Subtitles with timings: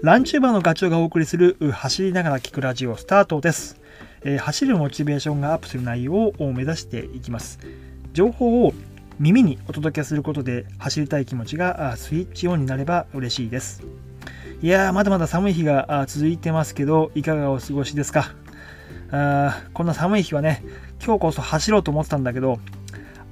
[0.00, 3.80] ランチューバーのガチョウがお送りする走りながら聞くラジオスタートです、
[4.22, 7.58] えー走るモチベーションがアップする内容を目指していきます。
[8.12, 8.72] 情報を
[9.18, 13.82] 耳にお届けすることで走りたい気持ちがスイッチオンになれば嬉しいです。
[14.62, 18.32] いやーまだまだ寒い日が続いてますけどいかがお過ごしですか？
[19.10, 20.62] あーこんな寒い日はね
[21.04, 22.60] 今日こそ走ろうと思ってたんだけど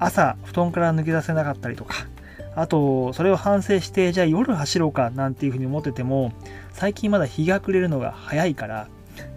[0.00, 2.08] 朝布団から抜け出せなかったりとか
[2.56, 6.32] あとそれを反省してじゃあ夜走ろうかなんていうふうに思ってても
[6.72, 8.88] 最近まだ日が暮れるのが早いから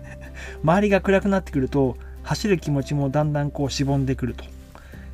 [0.63, 4.45] 周りが暗くなってくると走る気持ちもだんだんこうしぼんでくると。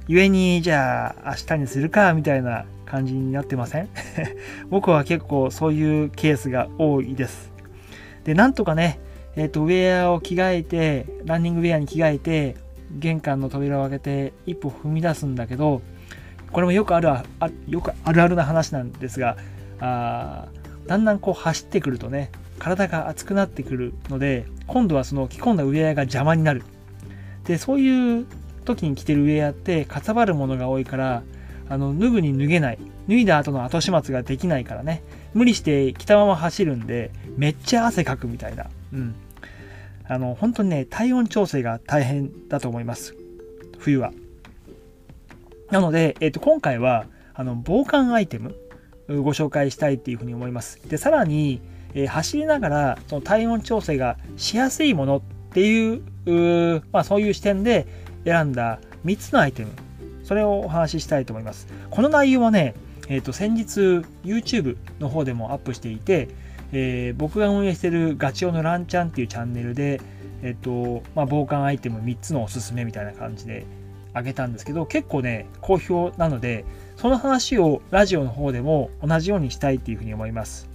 [0.08, 3.90] 故にじゃあ明日にするかみたいな感じになってません？
[4.70, 7.52] 僕は結構そういうケースが多いです。
[8.24, 9.00] でなんとかね
[9.36, 12.56] えっ、とウェアを着替えてランニングウェアに着替えて
[12.92, 15.82] 玄関の扉を開けて一歩踏み出すんだけど
[16.56, 17.26] これもよくあるあ
[17.68, 19.36] よくあるあるな話なんですが
[19.82, 26.64] あーだんだんこう走ってくるとね体が熱くなってくるので今度はその着込んだウェアが邪魔になる。
[27.44, 28.26] でそういう
[28.64, 31.24] 時に着てるウェアってかさばるものが多いから
[31.68, 32.80] あの脱ぐに脱げない。
[33.10, 35.04] 脱いだ後の後始末ができないからね。
[35.34, 38.68] 無理して着たまま走るんでめっちゃ汗かくみたいな。
[38.94, 39.14] うん。
[40.08, 43.14] あの本当にね体温調整が大変だと思います。
[43.78, 44.14] 冬は。
[45.76, 48.56] なので、えっと今回はあの防寒アイテム
[49.10, 50.80] ご紹介したいっていうふうに思います。
[50.88, 51.60] でさらに、
[51.94, 57.88] え走りながらその体温調整がしやすいものっていううまあ、そういう視点で
[58.24, 59.72] 選んだ3つのアイテム
[60.24, 61.68] それをお話ししたいと思います。
[61.90, 62.74] この内容はね、
[63.10, 66.30] えー、と先日 YouTube の方でもアップしていて、
[66.72, 70.00] えー僕が運営しているガチオのランチャンっていうチャンネルで、
[70.42, 73.66] えっとまあ、防寒アイテム3つのおすすめみたいな感じで
[74.16, 80.68] あげたんですけど結構ね好評なのでその話をラジオの方でも同じようにしたいっていうふうに思います。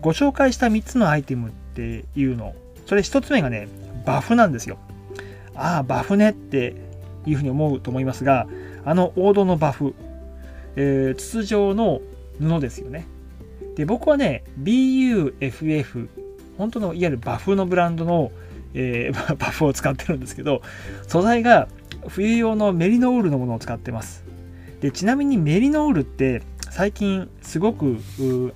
[0.00, 2.54] ご紹介した3つのアイテムっていうの
[2.86, 3.68] それ1つ目がね
[4.04, 4.78] バフなんですよ。
[5.56, 6.76] ああバフねって
[7.26, 8.46] いうふうに思うと思いますが
[8.84, 9.94] あの王道のバフ、
[10.76, 12.00] えー筒状の
[12.38, 13.08] 布ですよね。
[13.74, 16.08] で僕はね BUFF
[16.56, 18.30] 本当のいわゆるバフのブランドの、
[18.78, 20.60] えーバフを使ってるんですけど
[21.08, 21.66] 素材が
[22.08, 24.24] 冬用のメリノールのものを使ってます。
[24.80, 27.98] でちなみにメリノールって最近すごく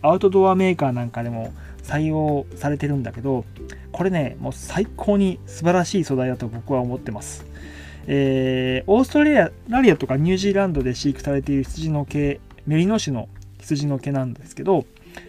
[0.02, 3.46] アウトドアメーカーなんかでも採用されてるんだけど
[3.90, 7.46] これねもう最高に素晴らしい素材だと僕は思ってます。
[8.06, 14.84] えーオーストラリアとかニュージーランドで飼育されている羊の毛メリノ種の羊の毛なんですけど、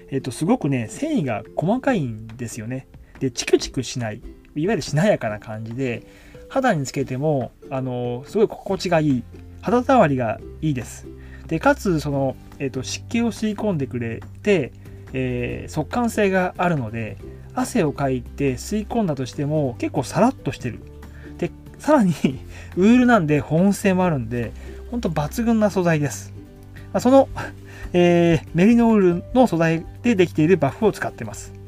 [0.09, 2.87] えっとすごくね繊維が細かいんですよね。
[3.19, 4.21] でチクチクしない。
[4.55, 6.05] いわゆるしなやかな感じで
[6.49, 9.23] 肌につけてもあのすごい心地がいい。
[9.61, 11.07] 肌触りがいいです。
[11.47, 14.71] でかつその、えっと湿気を吸い込んでくれて、
[15.13, 17.17] えー速乾性があるので
[17.53, 20.79] 汗をかいて吸い込んだとしても結構サラッとしてる。
[21.37, 22.13] でさらに
[22.75, 24.51] ウールなんで保温性もあるんで
[24.89, 26.33] ほんと抜群な素材です、
[26.93, 27.29] あその、
[27.93, 31.60] えーメリノールの素材でできているバフを使ってます。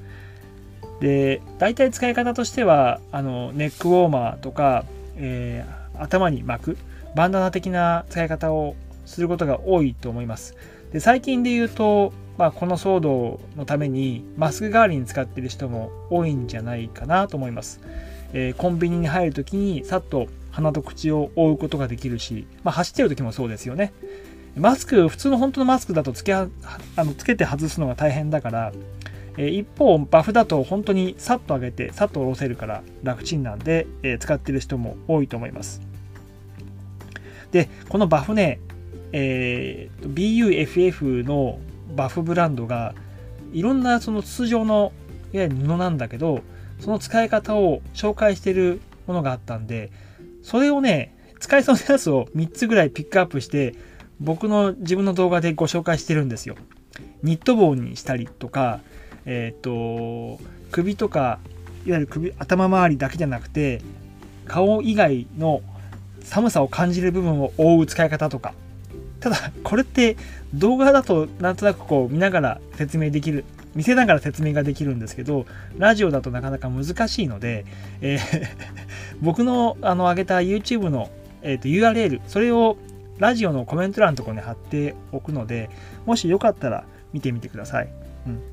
[1.03, 4.85] で大体使い方としてはあのネックウォーマーとか、
[5.17, 6.77] えー頭に巻く
[7.15, 8.75] バンダナ的な使い方を
[9.05, 10.55] することが多いと思います。
[10.91, 17.79] で最近で言うと、まあ、この騒動のためにマスク代わりに使ってる人も多いんじゃないかなと思います、
[18.33, 23.93] えーコンビニに入るときにさっと鼻と口を覆うことができるし、まあ、走ってる時もそうですよね。
[24.57, 26.47] マスク普通の本当のマスクだとつけあ
[26.97, 28.73] のつけて外すのが大変だから
[29.37, 33.87] え一方バフだと本当にさっと上げてさっと下ろせるから楽ちんなんで、
[34.19, 35.81] 使ってる人も多いと思います。
[37.51, 38.59] でこのバフね、
[39.11, 41.59] えー BUFF の
[41.95, 42.95] バフブランドが
[43.51, 44.91] いろんなその通常の
[45.31, 46.41] いわゆる布なんだけど
[46.79, 49.91] その使い方を紹介してるものがあったんで
[50.41, 53.75] それをね使えそうなやつを3つぐらいピックアップして
[54.19, 56.55] 僕の自分の動画でご紹介してるんですよ。
[57.21, 58.79] ニット帽にしたりとか
[59.25, 60.39] えっ、と
[60.71, 61.39] 首とか
[61.85, 63.81] いわゆる首頭周りだけじゃなくて
[64.45, 65.61] 顔以外の
[66.23, 68.53] 寒さを感じる部分を覆う使い方とか
[69.19, 70.17] ただこれって
[70.53, 75.45] 動画だとなんとなくこう見ながら説明できる見せながら説明ができるんですけど
[75.77, 77.65] ラジオだとなかなか難しいので、
[78.01, 78.47] えー
[79.21, 81.09] 僕のあの上げた YouTube の、
[81.41, 82.77] えーと URL それを
[83.19, 85.69] ラジオのコメント欄のところに貼っておくので
[86.05, 86.83] もしよかったら
[87.13, 87.89] 見てみてください。
[88.27, 88.52] うん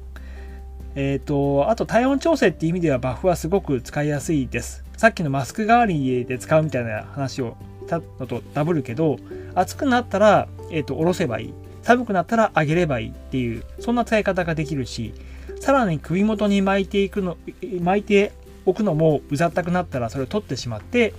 [0.95, 4.85] えっ、と、あと体温調整っていう意味ではバフはすごく使いやすいです。
[4.97, 9.19] さっきのマスク代わりで使うみたいな話をしたのとダブるけど、
[9.55, 11.55] 暑くなったら、えっ、と、下ろせばいい。
[11.83, 15.15] 寒くなったら上げればいいっていう、そんな使い方ができるし、
[15.61, 17.37] さらに首元に巻いていくの
[17.81, 18.33] 巻いて
[18.65, 21.15] おくのもうざったくなったらそれを取ってしまって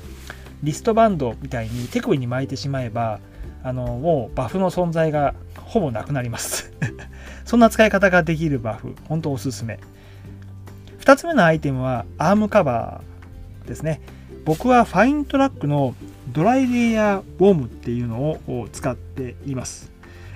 [0.64, 3.20] リストバンドみたいに手首に巻いてしまえば
[3.64, 6.74] あのもうバフの存在がほぼなくなります。
[7.46, 8.96] そんな使い方ができるバフ。
[9.08, 9.80] 本当おすすめ。
[11.00, 14.02] 2つ目のアイテムはアームカバーですね。
[14.46, 15.96] 僕はファイントラックの
[16.30, 19.92] ドライレイヤーウォームっていうのを使っています。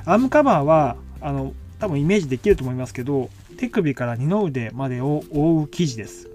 [0.06, 6.30] アームカバーはあの多分イメージできると思いますけど手首から二の腕までを覆う生地です。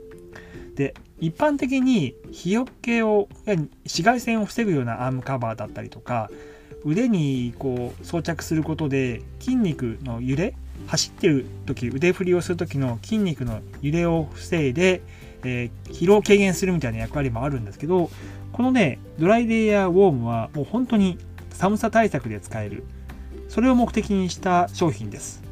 [0.75, 6.31] で一般的に日よけを紫外線を防ぐようなアームカバーだったりとか
[6.85, 10.55] 腕にこう装着することで筋肉の揺れ
[10.87, 15.03] 走ってる時腕振りをする時の筋肉の揺れを防いで、
[15.45, 18.11] えー、疲労軽減するみたいな役割もあるんですけど
[18.53, 21.19] このねドライレイヤーウォームはもう本当に
[21.53, 22.85] 寒さ対策で使える。
[23.51, 25.43] それを目的にした商品です。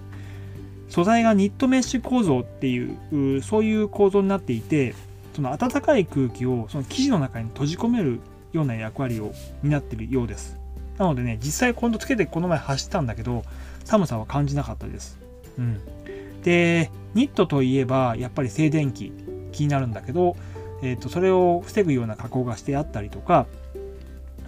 [0.88, 4.94] 素材がニットメッシュ構造っていうそういう構造になっていて
[5.34, 8.20] その暖かい空気をその生地の中に閉じ込める
[8.52, 9.32] ような役割を
[9.62, 10.57] 担っているようです。
[10.98, 13.44] なのでね実際今度つけてこの前走ったんだけど
[13.84, 15.18] 寒さは感じなかったです。
[15.58, 15.80] うん。
[16.42, 19.12] でニットといえばやっぱり静電気
[19.52, 20.36] 気になるんだけど、
[20.82, 23.46] えーと、それを防ぐような加工がしてあったりとか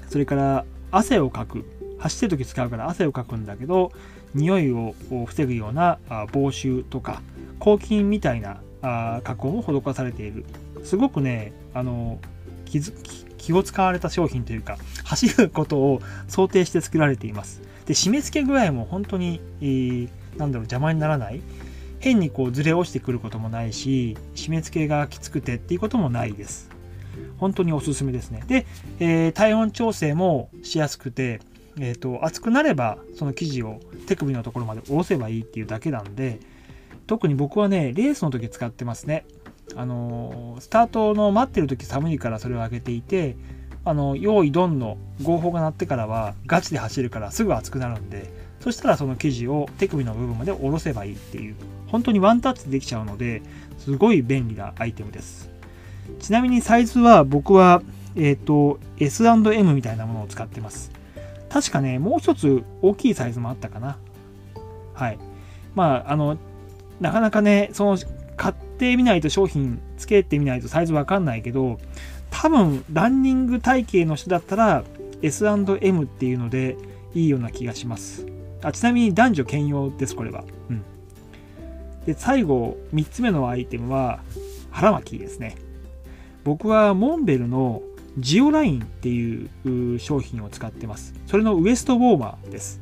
[0.09, 1.65] それから汗をかく
[1.99, 3.93] 走ってる時使うから汗をかくんだけど
[4.35, 4.95] 匂いを
[5.27, 5.99] 防ぐような
[6.33, 7.23] 防臭とか
[7.59, 10.45] 抗菌みたいな加工も施されている。
[10.85, 12.19] すごくねあの
[12.65, 17.63] 気づき気を使われた商品というか走ることを想定して作られています。
[17.87, 21.41] で締め付け具合も本当に、えー、なんだろう邪魔にならない。
[21.99, 26.71] 変にこうずれ落ちてくることもないし締め付けがきつくてっていうこともないです。
[27.39, 28.43] 本当におすすめですね。
[28.47, 28.67] で、
[29.01, 31.41] えー、体温調整もしやすくて
[31.79, 36.41] えーと、熱くなればその生地を手首のところまで下ろせばいいっていうだけなんで
[37.07, 39.25] 特に僕はねレースの時使ってますね。
[39.77, 43.37] あのスタートの待ってる時寒いからそれを上げていて
[43.85, 48.31] あの用意ドンの合法が鳴ってからはガチで走るからすぐ熱くなるんで
[48.61, 51.55] そしたらその生地を手首の部分まで下ろせばいいっていう
[51.87, 53.43] 本当にワンタッチでできちゃうので
[53.79, 55.51] すごい便利なアイテムです
[56.21, 57.83] ちなみにサイズは僕は
[58.17, 60.91] えっ、ー、と S&M みたいなものを使ってます
[61.51, 63.99] 確かね、もう一つ大きいサイズもあったかな。
[64.95, 65.19] はい。
[65.75, 66.39] まあ、あの、
[67.01, 67.99] なかなかね、その、
[68.81, 71.79] ってみないと商品つけてみないとサイズわかんないけど、
[72.31, 74.85] 多分、ランニング体型の人だったら
[75.21, 76.79] S&M っていうので
[77.15, 78.25] いいような気がします。
[78.63, 80.45] あちなみに男女兼用です、これは。
[80.71, 80.83] うん。
[82.07, 84.21] で、最後、3つ目のアイテムは、
[84.71, 85.57] 腹巻きですね。
[86.45, 87.83] 僕はモンベルの
[88.17, 89.45] ジオラインってい
[89.95, 91.13] う商品を使ってます。
[91.27, 92.81] それのウエストウォーマーです。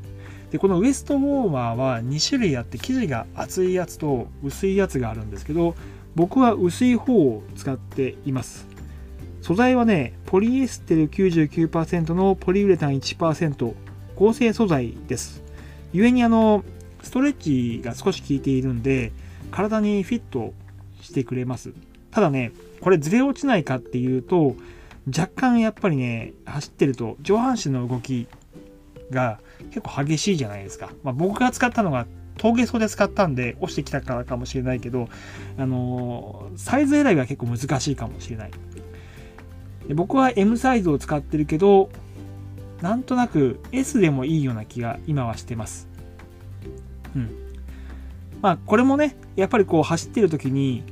[0.50, 5.74] で、このウエストウォーマーは2種類あって生地が厚いやつと薄いやつがあるんですけど、
[6.14, 8.66] 僕は薄い方を使っています。
[9.42, 13.74] 素材はね、ポリエステル99%のポリウレタン1%
[14.16, 15.42] 合成素材です。
[15.92, 16.64] 故にあの、
[17.02, 19.12] ストレッチが少し効いているんで、
[19.50, 20.52] 体にフィット
[21.00, 21.72] してくれます。
[22.10, 24.56] ただね、これずれ落ちないかっていうと、
[25.06, 28.26] 若干やっぱりね、走ってると上半身の動き
[29.10, 29.40] が
[29.70, 30.90] 結構激しいじゃないですか。
[31.02, 32.06] まあ、僕が使ったのが
[32.36, 35.08] 峠層で使ったんで落ちてきたからかもしれないけど、
[35.58, 38.50] あのー、サイズ選びは結構難しいかもしれない。
[39.88, 41.90] で僕は M サイズを使ってるけど、
[42.82, 45.88] なんとなく S でもいいような気が今はしてます。
[47.16, 47.47] うん。
[48.40, 50.82] まあこれもね、やっぱりこう走ってる時に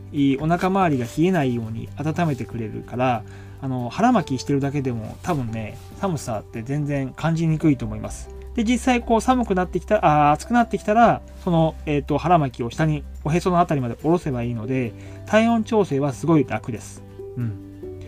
[0.41, 3.23] お腹周りが冷えないように温めてくれるから、
[3.63, 8.31] あの腹巻きしてるだけでも多分ね寒さって全然感じにくいと思います。
[8.55, 14.95] で実際こう寒くなってきたあ暑くなってきたらその、えーと、腹巻きを下におへその辺りまで下ろせばいいので
[15.27, 17.03] 体温調整はすごい楽です。
[17.37, 18.01] うん。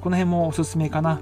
[0.00, 1.20] この辺もおすすめかな。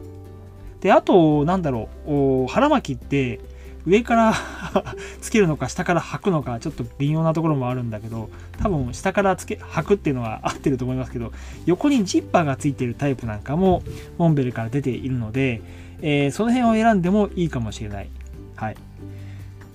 [0.80, 3.40] であとなんだろう腹巻きって
[3.86, 4.34] 上から
[5.20, 8.30] つけるのか下から履くのかちょっと微妙なところもあるんだけど
[8.62, 11.32] 多分下からつけ履くっていうのは合ってると思いますけど
[11.66, 13.82] 横にジッパーがついてるタイプなんかも
[14.18, 15.60] モンベルから出ているので、
[16.00, 18.08] えー、その辺を選んでもいいかもしれない。
[18.56, 18.76] はい。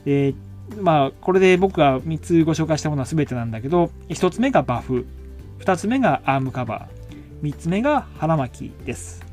[0.05, 0.33] で
[0.81, 5.05] まあこれで僕が3つご紹介したものは全てなんだけど1つ目がバフ
[5.59, 9.28] 2つ目がアームカバー3つ目が腹巻きです。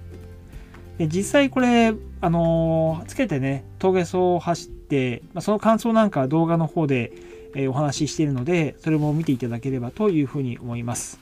[0.99, 7.13] で実際これ、あの、つけてね、峠走を走って、まあ、その感想なんかは動画の方で、
[7.55, 11.21] え、お話ししているので、それも見ていただければというふうに思います。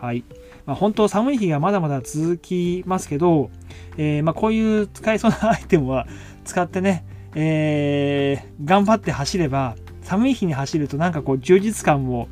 [0.00, 0.24] はい。
[0.66, 3.50] まあ、本当寒い日がまだまだ続きますけど、
[3.96, 6.06] えー、ま、こういう使えそうなアイテムは
[6.44, 12.28] 使ってね、えー、頑張って走れば、寒い日に走るとなんかこう充実感も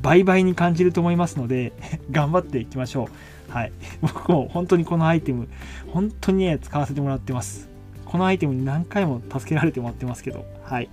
[0.00, 1.72] 倍々に感じると思いますので
[2.10, 3.08] 頑張っていきましょう
[3.48, 3.72] はい。
[4.00, 5.48] 僕も本当にこのアイテム
[5.92, 7.68] 本当にね使わせてもらってます。
[8.04, 10.88] このアイテムに何回も助けられてもらってますけどはい。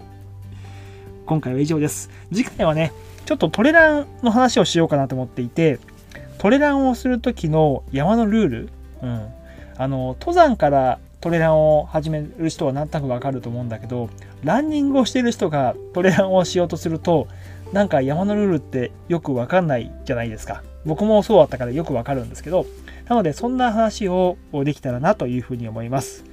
[1.25, 2.09] 今回は以上です。
[2.31, 2.91] 次回はね
[3.25, 5.79] ちょっとトレランの話をしようかなと思っていて
[6.37, 8.69] トレランをする時の山のルール、
[9.01, 9.27] うん、
[9.77, 14.09] あの登山からトレランを始める人は何となくわかると思うんだけど
[14.43, 17.29] ランニングをしている人がトレランをしようとすると
[17.71, 20.63] なんか山のルールってよくわかんないじゃないですか。
[20.85, 22.65] 僕もそうだったからよくわかるんですけど
[23.07, 26.23] なのでそんな話をできたらなというふうに思います。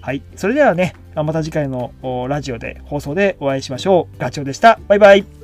[0.00, 0.22] はい。
[0.34, 1.92] それではねまた次回の
[2.28, 4.18] ラジオで放送でお会いしましょう。
[4.18, 4.80] ガチョウでした。
[4.88, 5.39] バイバイ。